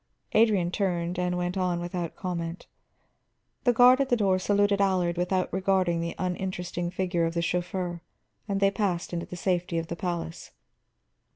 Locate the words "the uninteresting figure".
6.01-7.25